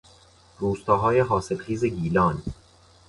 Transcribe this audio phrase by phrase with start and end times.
[0.59, 2.43] روستاهای حاصلخیز گیلان